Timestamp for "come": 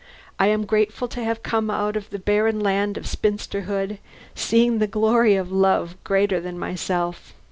1.43-1.69